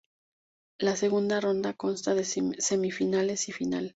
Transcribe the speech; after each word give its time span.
La 0.79 0.95
segunda 0.95 1.39
ronda 1.39 1.73
consta 1.75 2.15
de 2.15 2.23
semifinales 2.23 3.49
y 3.49 3.51
final. 3.51 3.89